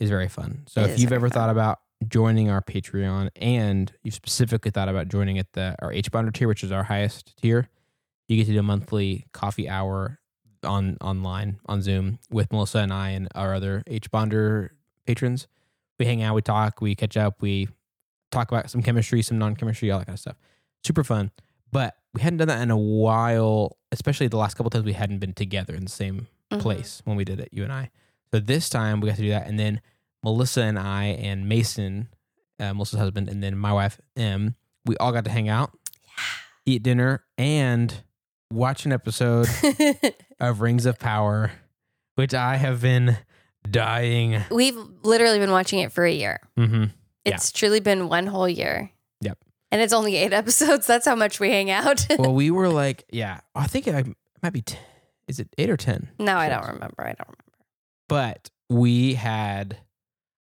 [0.00, 0.64] is very fun.
[0.66, 1.34] So It if you've ever fun.
[1.34, 6.10] thought about joining our Patreon and you specifically thought about joining at the our H
[6.10, 7.68] bonder tier, which is our highest tier,
[8.28, 10.18] you get to do a monthly coffee hour
[10.64, 14.72] on online on Zoom with Melissa and I and our other H bonder
[15.06, 15.46] patrons.
[15.98, 17.68] We hang out, we talk, we catch up, we
[18.30, 20.36] talk about some chemistry, some non chemistry, all that kind of stuff.
[20.84, 21.30] Super fun.
[21.72, 25.18] But we hadn't done that in a while, especially the last couple times we hadn't
[25.18, 26.60] been together in the same Mhm.
[26.60, 27.90] place when we did it, you and I.
[28.32, 29.46] So this time we got to do that.
[29.46, 29.80] And then
[30.22, 32.08] Melissa and I and Mason,
[32.60, 34.54] uh, Melissa's husband, and then my wife, M,
[34.84, 35.76] we all got to hang out,
[36.64, 38.02] eat dinner, and
[38.52, 39.48] watch an episode
[40.40, 41.50] of Rings of Power,
[42.14, 43.16] which I have been
[43.68, 44.42] dying.
[44.50, 46.40] We've literally been watching it for a year.
[46.56, 46.84] hmm
[47.24, 47.34] Yeah.
[47.34, 48.90] It's truly been one whole year.
[49.20, 49.38] Yep.
[49.72, 50.86] And it's only eight episodes.
[50.86, 52.06] That's how much we hang out.
[52.18, 54.06] well, we were like, yeah, I think it
[54.42, 54.76] might be, t-
[55.28, 56.08] is it eight or 10?
[56.18, 56.94] no, I don't remember.
[57.00, 57.42] I don't remember.
[58.08, 59.78] But we had,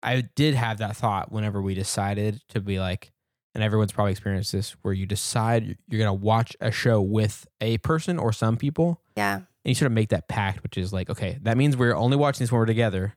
[0.02, 3.10] I did have that thought whenever we decided to be like,
[3.54, 7.46] and everyone's probably experienced this, where you decide you're going to watch a show with
[7.60, 9.36] a person or some people, Yeah.
[9.36, 12.16] and you sort of make that pact, which is like, okay, that means we're only
[12.16, 13.14] watching this when we're together.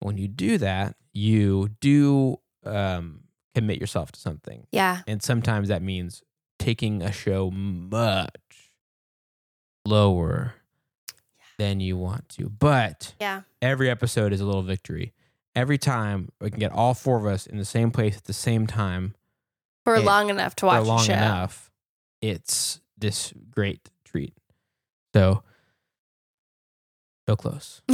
[0.00, 3.20] When you do that, you do um,
[3.54, 4.66] commit yourself to something.
[4.70, 5.00] Yeah.
[5.06, 6.22] And sometimes that means
[6.58, 8.30] taking a show much
[9.86, 10.54] lower
[11.60, 12.48] than you want to.
[12.48, 13.42] But Yeah.
[13.60, 15.12] every episode is a little victory.
[15.54, 18.32] Every time we can get all four of us in the same place at the
[18.32, 19.14] same time
[19.84, 21.70] For It- long enough to watch for long enough,
[22.22, 24.32] it's this great treat.
[25.14, 25.42] So
[27.28, 27.82] So close.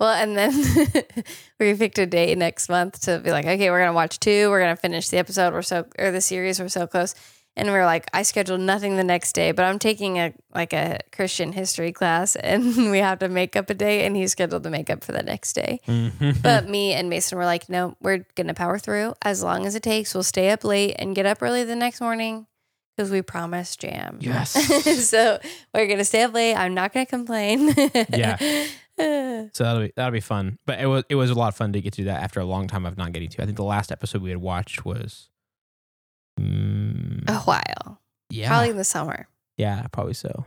[0.00, 0.52] well, and then
[1.60, 4.48] we picked a date next month to be like, okay, we're gonna watch two.
[4.50, 5.52] We're gonna finish the episode.
[5.52, 6.58] We're so or the series.
[6.58, 7.14] We're so close.
[7.54, 10.72] And we are like, I scheduled nothing the next day, but I'm taking a like
[10.72, 14.06] a Christian history class, and we have to make up a day.
[14.06, 15.80] And he scheduled the makeup for the next day.
[15.86, 16.40] Mhm.
[16.42, 19.82] But me and Mason were like, no, we're gonna power through as long as it
[19.82, 20.14] takes.
[20.14, 22.46] We'll stay up late and get up early the next morning
[22.96, 24.18] because we promised jam.
[24.20, 24.50] Yes.
[25.08, 25.38] so
[25.74, 26.54] we're gonna stay up late.
[26.54, 27.74] I'm not gonna complain.
[28.08, 28.38] Yeah.
[28.98, 30.58] So that'll be that'll be fun.
[30.66, 32.44] But it was it was a lot of fun to get to that after a
[32.44, 33.42] long time of not getting to.
[33.42, 35.30] I think the last episode we had watched was
[36.40, 38.48] mm, a while, yeah.
[38.48, 39.26] probably in the summer.
[39.56, 40.44] yeah, probably so.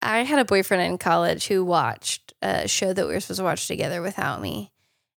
[0.00, 3.44] I had a boyfriend in college who watched a show that we were supposed to
[3.44, 4.70] watch together without me.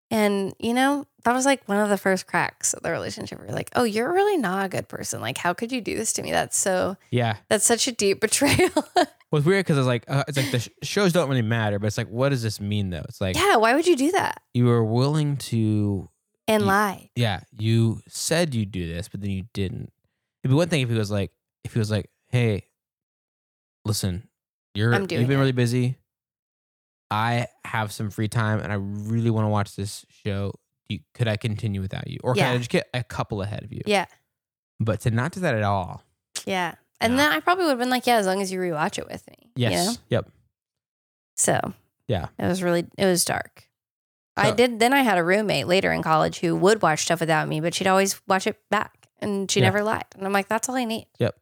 [0.09, 3.39] And, you know, that was like one of the first cracks of the relationship.
[3.39, 5.21] We are like, oh, you're really not a good person.
[5.21, 6.31] Like, how could you do this to me?
[6.31, 7.37] That's so, Yeah.
[7.47, 8.71] that's such a deep betrayal.
[8.95, 11.79] Well, it's weird because it's like uh, it's like the sh- shows don't really matter,
[11.79, 13.03] but it's like what does this mean though?
[13.07, 13.55] It's like yeah.
[13.55, 14.41] Why would you do that?
[14.53, 16.09] you were willing to
[16.49, 17.09] And You- lie.
[17.15, 19.93] yeah, you said you'd do this, but then you didn't.
[20.43, 21.31] It'd be one thing if he was like,
[21.63, 22.65] if he was like, hey,
[23.85, 24.27] listen,
[24.73, 25.97] you're I'm doing you've been it." really busy.
[27.09, 30.53] I have some free time, and I really want to watch this show.
[30.87, 33.71] You, could I continue without you, or can I just get a couple ahead of
[33.71, 33.81] you?
[33.85, 34.05] Yeah.
[34.79, 36.03] But to not do that at all.
[36.45, 36.75] Yeah.
[36.99, 37.17] And Yeah.
[37.17, 39.25] then I probably would have been like, yeah, as long as you rewatch it with
[39.27, 39.51] me.
[39.55, 39.71] Yes.
[39.71, 39.97] You know?
[40.09, 40.29] Yep.
[41.35, 41.73] So
[42.07, 42.27] Yeah.
[42.39, 43.65] it was really, it was dark.
[44.37, 47.47] I did, then I had a roommate later in college who would watch stuff without
[47.47, 49.67] me, but she'd always watch it back and she Yeah.
[49.67, 50.05] never lied.
[50.15, 51.07] And I'm like, that's all I need.
[51.19, 51.35] Yep.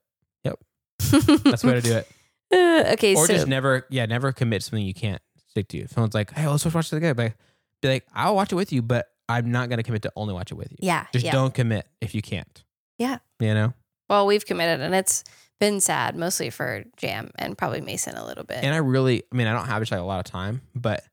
[0.43, 0.59] Yep.
[1.43, 2.07] That's the way to do it.
[2.53, 3.15] Uh, okay.
[3.15, 5.79] or so, just never, yeah, never commit something you can't stick to.
[5.79, 7.33] If someone's like, hey, let's watch it together, but
[7.81, 10.33] be like, I'll watch it with you, but I'm not going to commit to only
[10.33, 10.77] watch it with you.
[10.81, 11.05] yeah.
[11.13, 11.31] Just yeah.
[11.31, 12.63] don't commit if you can't.
[12.97, 13.19] Yeah.
[13.39, 13.73] You know?
[14.09, 15.23] Well, we've committed and it's
[15.59, 18.63] been sad mostly for Jam and probably Mason a little bit.
[18.63, 21.03] And I really, I mean, I don't have like a lot of time, but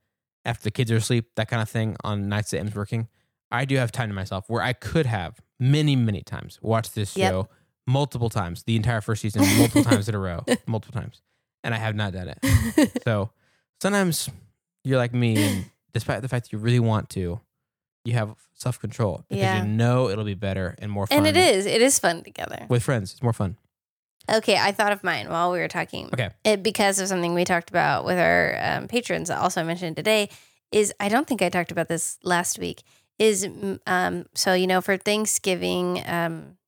[0.44, 3.08] after the kids are asleep, that kind of thing on nights that M's working,
[3.50, 7.16] I do have time to myself where I could have many, many times watched this
[7.16, 7.30] Yep.
[7.32, 7.48] show
[7.86, 11.22] multiple times, the entire first season, multiple times in a row, multiple times.
[11.62, 13.00] And I have not done it.
[13.04, 13.30] So
[13.80, 14.28] sometimes
[14.84, 17.40] you're like me, and despite the fact that you really want to,
[18.04, 19.62] you have self control because Yeah.
[19.62, 21.18] you know it'll be better and more fun.
[21.18, 22.66] and it is, it is fun together.
[22.68, 23.12] with friends.
[23.12, 23.56] It's more fun.
[24.28, 26.06] Okay, I thought of mine while we were talking.
[26.12, 26.30] Okay.
[26.44, 30.30] It, because of something we talked about with our um, patrons, also I mentioned today,
[30.72, 32.82] is I don't think I talked about this last week.
[33.18, 33.48] Is
[33.86, 36.58] um, so you know for Thanksgiving, um,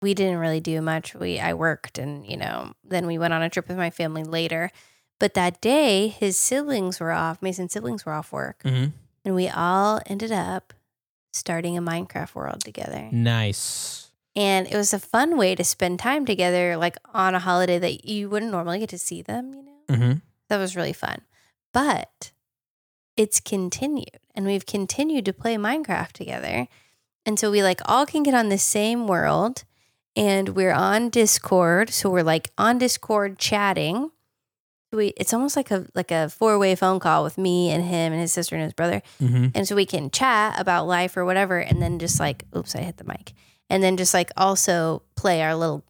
[0.00, 1.14] we didn't really do much.
[1.14, 4.22] We I worked, and you know then we went on a trip with my family
[4.24, 4.70] later.
[5.18, 7.42] But that day, his siblings were off.
[7.42, 8.90] Mason's siblings were off work, Mm-hmm.
[9.24, 10.72] and we all ended up
[11.32, 13.08] starting a Minecraft world together.
[13.12, 14.10] Nice.
[14.36, 18.04] And it was a fun way to spend time together, like on a holiday that
[18.04, 19.78] you wouldn't normally get to see them, you know?
[19.88, 20.12] Mm-hmm.
[20.48, 21.22] That was really fun.
[21.72, 22.30] But
[23.20, 26.66] it's continued, and we've continued to play Minecraft together.
[27.26, 29.64] And so we like all can get on the same world,
[30.16, 31.90] and we're on Discord.
[31.90, 34.10] So we're like on Discord chatting.
[34.90, 38.14] We it's almost like a like a four way phone call with me and him
[38.14, 39.02] and his sister and his brother.
[39.20, 39.48] Mm-hmm.
[39.54, 42.80] And so we can chat about life or whatever, and then just like, oops, I
[42.80, 43.34] hit the mic.
[43.68, 45.84] And then just like also play our little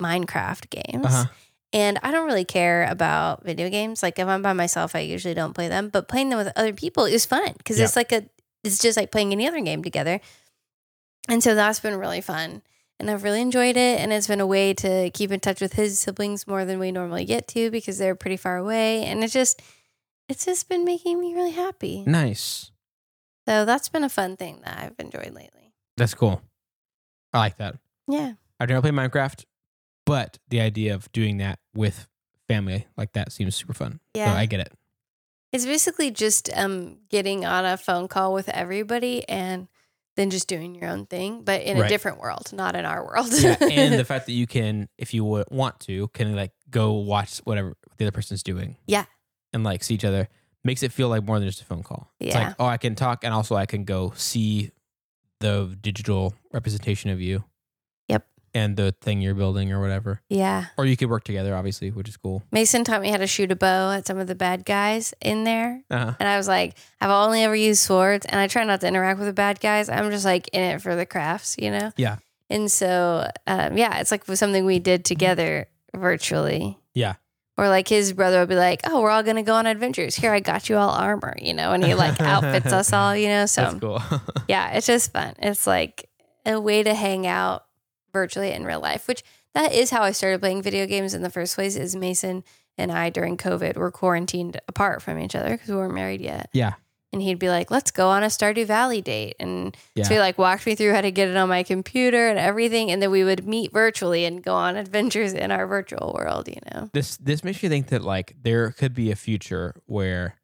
[0.00, 1.06] Minecraft games.
[1.06, 1.24] Uh-huh.
[1.72, 4.02] And I don't really care about video games.
[4.02, 5.90] Like if I'm by myself, I usually don't play them.
[5.90, 7.84] But playing them with other people is fun because Yeah.
[7.84, 8.24] it's like a,
[8.64, 10.20] it's just like playing any other game together.
[11.28, 12.62] And so that's been really fun.
[12.98, 14.00] And I've really enjoyed it.
[14.00, 16.90] And it's been a way to keep in touch with his siblings more than we
[16.90, 19.04] normally get to because they're pretty far away.
[19.04, 19.60] And it's just,
[20.28, 22.02] it's just been making me really happy.
[22.06, 22.70] Nice.
[23.46, 25.72] So that's been a fun thing that I've enjoyed lately.
[25.98, 26.40] That's cool.
[27.32, 27.76] I like that.
[28.08, 28.32] Yeah.
[28.58, 29.44] I've never played Minecraft,
[30.08, 32.08] but the idea of doing that with
[32.48, 34.00] family like that seems super fun.
[34.14, 34.32] Yeah.
[34.32, 34.72] So I get it.
[35.52, 39.68] It's basically just um getting on a phone call with everybody and
[40.16, 43.28] then just doing your own thing, but in a different world, not in our world.
[43.32, 47.38] Yeah, and the fact that you can, if you want to, can like go watch
[47.44, 48.76] whatever the other person's doing.
[48.88, 49.04] Yeah.
[49.52, 50.28] And like see each other
[50.64, 52.10] makes it feel like more than just a phone call.
[52.18, 52.48] It's Yeah.
[52.48, 54.72] like, oh, I can talk and also I can go see
[55.40, 57.44] the digital representation of you.
[58.58, 60.20] And the thing you're building or whatever.
[60.28, 60.66] yeah.
[60.76, 62.42] Or you could work together, obviously, which is cool.
[62.50, 65.44] Mason taught me how to shoot a bow at some of the bad guys in
[65.44, 65.84] there.
[65.88, 66.14] Uh-huh.
[66.18, 69.20] And I was like, I've only ever used swords and I try not to interact
[69.20, 69.88] with the bad guys.
[69.88, 71.92] I'm just like in it for the crafts, you know?
[71.96, 72.16] Yeah.
[72.50, 76.78] And so, um, yeah, it's like something we did together virtually.
[76.94, 77.14] Yeah.
[77.56, 80.14] Or like his brother would be like, "Oh, we're all gonna go on adventures.
[80.14, 83.26] Here, I got you all armor," you know, and he like outfits us all, you
[83.26, 83.46] know.
[83.46, 84.02] So That's cool.
[84.48, 85.34] yeah, it's just fun.
[85.40, 86.08] It's like
[86.46, 87.64] a way to hang out
[88.12, 89.22] virtually in real life, which
[89.54, 91.76] that is how I started playing video games in the first place.
[91.76, 92.44] Is Mason
[92.76, 96.48] and I during COVID were quarantined apart from each other because we weren't married yet.
[96.52, 96.74] Yeah.
[97.10, 99.34] And he'd be like, let's go on a Stardew Valley date.
[99.40, 100.04] And Yeah.
[100.04, 102.90] so he like walked me through how to get it on my computer and everything.
[102.90, 106.60] And then we would meet virtually and go on adventures in our virtual world, you
[106.70, 106.90] know?
[106.92, 110.36] this this makes me think that like there could be a future where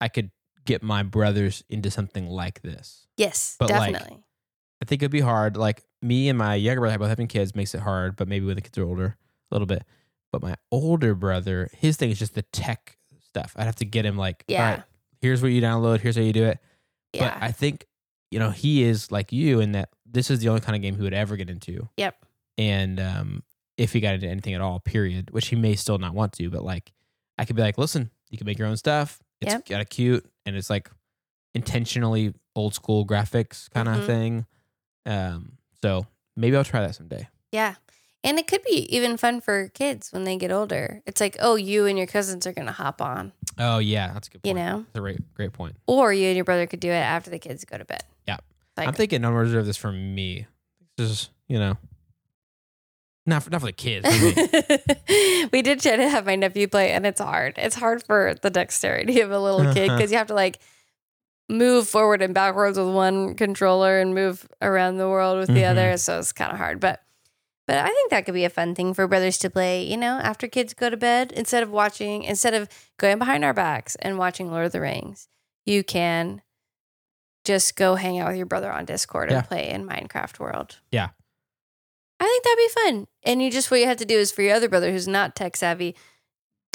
[0.00, 0.30] I could
[0.64, 3.06] get my brothers into something like this.
[3.18, 4.24] Yes, But, like, definitely.
[4.82, 5.56] I think it'd be hard.
[5.56, 8.56] Like me and my younger brother both having kids makes it hard, but maybe when
[8.56, 9.16] the kids are older,
[9.50, 9.84] a little bit.
[10.32, 13.52] But my older brother, his thing is just the tech stuff.
[13.56, 14.62] I'd have to get him like, Yeah.
[14.64, 14.82] all right,
[15.20, 16.58] here's what you download, here's how you do it.
[17.12, 17.34] yeah.
[17.34, 17.86] But I think,
[18.30, 20.96] you know, he is like you in that this is the only kind of game
[20.96, 21.88] he would ever get into.
[21.96, 22.16] Yep.
[22.58, 23.42] And um,
[23.78, 26.50] if he got into anything at all, period, which he may still not want to,
[26.50, 26.92] but like
[27.38, 29.20] I could be like, listen, you can make your own stuff.
[29.40, 29.66] It's Yep.
[29.66, 30.90] kind of cute and it's like
[31.54, 34.06] intentionally old school graphics kind of Mhm.
[34.06, 34.46] thing.
[35.06, 37.28] Um, so maybe I'll try that someday.
[37.52, 37.76] yeah.
[38.24, 41.00] And it could be even fun for kids when they get older.
[41.06, 44.26] It's like, oh, you and your cousins are going to hop on, Oh yeah, that's
[44.26, 44.78] a good you know?
[44.78, 45.76] That's a great great point.
[45.86, 48.02] Or you and your brother could do it after the kids go to bed.
[48.26, 48.38] Yeah.
[48.76, 50.46] Like, I'm thinking I'm gonna reserve this for me.
[50.96, 51.76] This is, you know,
[53.26, 54.08] not for, not for the kids.
[55.52, 57.54] we did try to have my nephew play, and it's hard.
[57.58, 60.58] It's hard for the dexterity of a little kid because you have to like
[61.48, 65.70] move forward and backwards with one controller and move around the world with the Mhm.
[65.70, 65.96] other.
[65.96, 67.02] So it's kind of hard, but
[67.68, 69.82] but I think that could be a fun thing for brothers to play.
[69.82, 73.52] You know, after kids go to bed, instead of watching, instead of going behind our
[73.52, 75.26] backs and watching Lord of the Rings,
[75.64, 76.42] you can
[77.44, 79.38] just go hang out with your brother on Discord Yeah.
[79.38, 80.78] and play in Minecraft World.
[80.92, 81.08] Yeah.
[82.20, 83.06] I think that'd be fun.
[83.24, 85.34] And you just what you have to do is for your other brother who's not
[85.34, 85.96] tech savvy,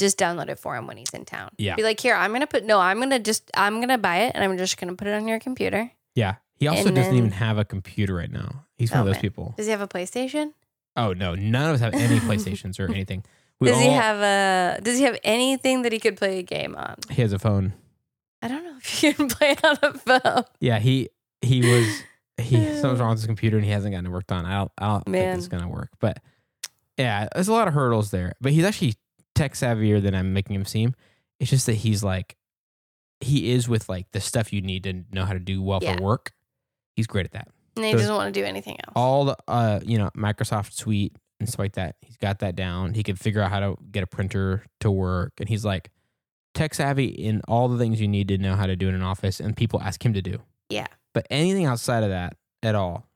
[0.01, 1.51] just download it for him when he's in town.
[1.57, 1.75] Yeah.
[1.75, 4.43] Be like, here, I'm gonna put no, I'm gonna just I'm gonna buy it and
[4.43, 5.89] I'm just gonna put it on your computer.
[6.15, 6.35] yeah.
[6.55, 8.65] He also And doesn't then- even have a computer right now.
[8.77, 9.21] He's one Oh, of those man.
[9.21, 9.53] people.
[9.57, 10.53] Does he have a PlayStation?
[10.95, 13.23] Oh no, none of us have any PlayStations or anything.
[13.59, 16.43] We does he all- have a does he have anything that he could play a
[16.43, 16.95] game on?
[17.09, 17.73] He has a phone.
[18.43, 20.43] I don't know if you can play it on a phone.
[20.59, 21.09] Yeah, he
[21.41, 22.03] he was
[22.37, 24.45] he something's wrong with his computer and he hasn't gotten it worked on.
[24.45, 25.89] I don't I don't think it's gonna work.
[25.99, 26.19] But
[26.97, 28.33] yeah, there's a lot of hurdles there.
[28.39, 28.95] But he's actually
[29.35, 30.93] tech savvier than I'm making him seem.
[31.39, 32.35] It's just that he's like
[33.19, 35.95] he is with like the stuff you need to know how to do well Yeah.
[35.97, 36.31] for work.
[36.95, 37.47] He's great at that.
[37.75, 38.93] And he So- doesn't want to do anything else.
[38.95, 41.95] All the uh you know Microsoft Suite and stuff like that.
[42.01, 42.93] He's got that down.
[42.93, 45.89] He can figure out how to get a printer to work, and he's like
[46.53, 49.01] tech savvy in all the things you need to know how to do in an
[49.03, 50.39] office, and people ask him to do.
[50.69, 50.87] Yeah.
[51.13, 53.07] But anything outside of that at all,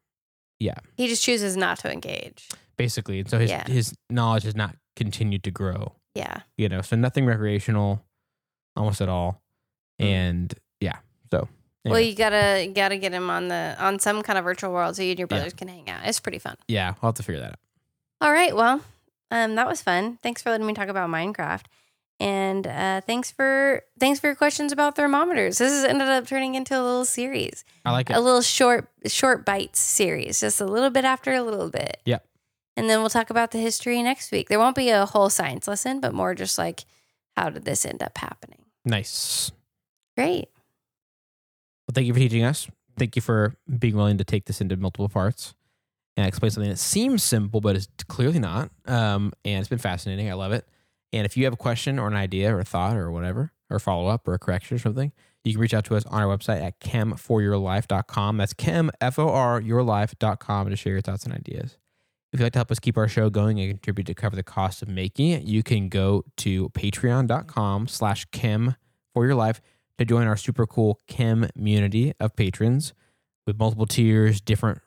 [0.59, 0.75] yeah.
[0.95, 2.49] He just chooses not to engage.
[2.77, 3.19] basically.
[3.19, 3.65] And so his Yeah.
[3.69, 5.95] his knowledge has not continued to grow.
[6.15, 6.37] Yeah.
[6.57, 8.01] You know, so nothing recreational,
[8.75, 9.41] almost at all.
[10.01, 10.05] Mm.
[10.05, 10.97] And yeah,
[11.29, 11.47] so
[11.83, 15.03] Well, you gotta gotta get him on the on some kind of virtual world so
[15.03, 15.37] you and your Yeah.
[15.37, 16.01] brothers can hang out.
[16.05, 16.55] It's pretty fun.
[16.67, 17.59] yeah, I'll have to figure that out.
[18.21, 18.55] All right.
[18.55, 18.81] Well,
[19.31, 20.17] um, that was fun.
[20.23, 21.63] Thanks for letting me talk about Minecraft,
[22.19, 25.57] and uh, thanks for thanks for your questions about thermometers.
[25.57, 28.15] This has ended up turning into a little series, I like it.
[28.15, 31.97] a little short short bites series, just a little bit after a little bit.
[32.05, 32.25] Yep.
[32.77, 34.49] And then we'll talk about the history next week.
[34.49, 36.85] There won't be a whole science lesson, but more just like
[37.35, 38.59] how did this end up happening?
[38.83, 39.51] Nice.
[40.17, 40.49] Great.
[41.87, 42.67] Well, thank you for teaching us.
[42.97, 45.53] Thank you for being willing to take this into multiple parts
[46.17, 48.71] and explain something that seems simple, but is clearly not.
[48.85, 50.29] Um, and it's been fascinating.
[50.29, 50.65] I love it.
[51.11, 53.79] And if you have a question or an idea or a thought or whatever, or
[53.79, 55.11] follow up or a correction or something,
[55.43, 58.37] you can reach out to us on our website at chemforyourlife.com.
[58.37, 61.77] That's chem, F O R, yourlife.com to share your thoughts and ideas.
[62.35, 64.43] If you'd like to help us keep our show going and contribute to cover the
[64.43, 68.75] cost of making it, you can go to patreon.com slash chem
[69.13, 69.61] for your life
[69.97, 72.93] to join our super cool chem community of patrons
[73.47, 74.81] with multiple tiers, different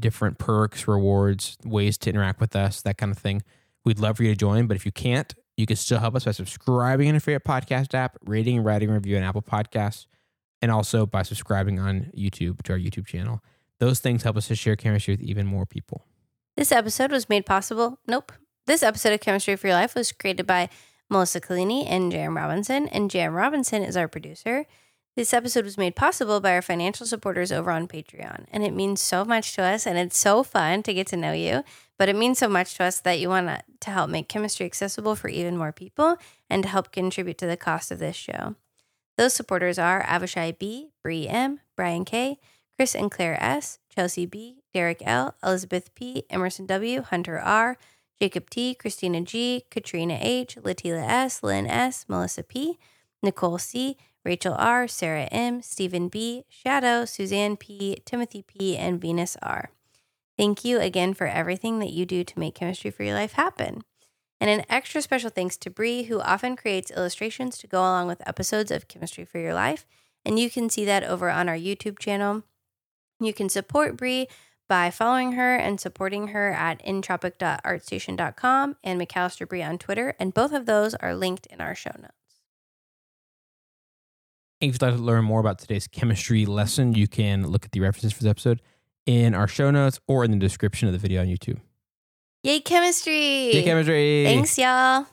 [0.00, 3.42] different perks, rewards, ways to interact with us, that kind of thing.
[3.84, 6.24] We'd love for you to join, but if you can't, you can still help us
[6.24, 10.06] by subscribing in your favorite podcast app, rating, writing, review on Apple Podcasts,
[10.62, 13.42] and also by subscribing on YouTube to our YouTube channel.
[13.78, 16.06] Those things help us to share chemistry with even more people.
[16.56, 17.98] This episode was made possible.
[18.06, 18.30] Nope.
[18.66, 20.68] This episode of Chemistry for Your Life was created by
[21.10, 24.64] Melissa Collini and Jam Robinson, and Jam Robinson is our producer.
[25.16, 29.00] This episode was made possible by our financial supporters over on Patreon, and it means
[29.00, 31.64] so much to us, and it's so fun to get to know you.
[31.98, 33.50] But it means so much to us that you want
[33.80, 36.18] to help make chemistry accessible for even more people
[36.48, 38.54] and to help contribute to the cost of this show.
[39.18, 42.38] Those supporters are Avishai B, Bri M, Brian K,
[42.76, 47.76] Chris and Claire S, Chelsea B, Derek L, Elizabeth P, Emerson W, Hunter R,
[48.20, 52.78] Jacob T, Kristina G, Katrina H, Letila S, Lyn S, Melissa P,
[53.22, 59.36] Nicole C, Rachel R, Sarah M, Steven B, Shadow, Suzanne P, Timothy P, and Venus
[59.42, 59.70] R.
[60.36, 63.82] Thank you again for everything that you do to make Chemistry for Your Life happen.
[64.40, 68.26] And an extra special thanks to Bri, who often creates illustrations to go along with
[68.26, 69.86] episodes of Chemistry for Your Life.
[70.24, 72.42] And you can see that over on our YouTube channel.
[73.24, 74.28] You can support Bri
[74.68, 80.14] by following her and supporting her at entr0pic.artstation.com and McAllister Bri on Twitter.
[80.18, 82.12] And both of those are linked in our show notes.
[84.60, 87.80] If you'd like to learn more about today's chemistry lesson, you can look at the
[87.80, 88.62] references for this episode
[89.04, 91.58] in our show notes or in the description of the video on YouTube.
[92.42, 93.52] Yay, chemistry!
[93.52, 94.24] Yay, chemistry!
[94.24, 95.06] Thanks, y'all.